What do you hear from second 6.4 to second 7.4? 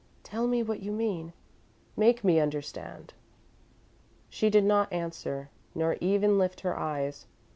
her eyes.